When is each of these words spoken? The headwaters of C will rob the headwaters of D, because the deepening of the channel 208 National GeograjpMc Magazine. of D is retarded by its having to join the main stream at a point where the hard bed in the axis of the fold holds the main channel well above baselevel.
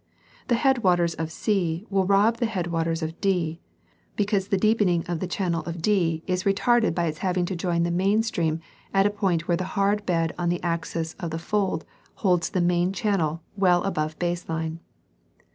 The 0.47 0.55
headwaters 0.55 1.13
of 1.13 1.31
C 1.31 1.85
will 1.91 2.07
rob 2.07 2.37
the 2.37 2.47
headwaters 2.47 3.03
of 3.03 3.21
D, 3.21 3.59
because 4.15 4.47
the 4.47 4.57
deepening 4.57 5.05
of 5.07 5.19
the 5.19 5.27
channel 5.27 5.61
208 5.61 5.63
National 5.63 5.71
GeograjpMc 5.71 6.01
Magazine. 6.01 6.21
of 6.23 6.25
D 6.25 6.31
is 6.33 6.43
retarded 6.91 6.95
by 6.95 7.05
its 7.05 7.17
having 7.19 7.45
to 7.45 7.55
join 7.55 7.83
the 7.83 7.91
main 7.91 8.23
stream 8.23 8.59
at 8.95 9.05
a 9.05 9.11
point 9.11 9.47
where 9.47 9.57
the 9.57 9.77
hard 9.77 10.03
bed 10.07 10.33
in 10.39 10.49
the 10.49 10.63
axis 10.63 11.13
of 11.19 11.29
the 11.29 11.37
fold 11.37 11.85
holds 12.15 12.49
the 12.49 12.61
main 12.61 12.91
channel 12.91 13.43
well 13.55 13.83
above 13.83 14.17
baselevel. 14.17 14.79